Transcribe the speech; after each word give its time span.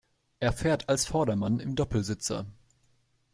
Er 0.39 0.51
fährt 0.51 0.89
als 0.89 1.05
Vordermann 1.05 1.59
im 1.59 1.75
Doppelsitzer. 1.75 2.47